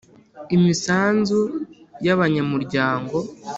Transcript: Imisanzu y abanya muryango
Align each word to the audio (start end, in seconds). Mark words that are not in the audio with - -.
Imisanzu 0.55 1.39
y 2.05 2.09
abanya 2.13 2.43
muryango 2.51 3.15